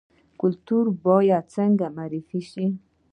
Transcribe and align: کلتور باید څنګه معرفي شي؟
کلتور 0.41 0.85
باید 1.05 1.43
څنګه 1.55 1.85
معرفي 1.97 2.41
شي؟ 2.51 2.65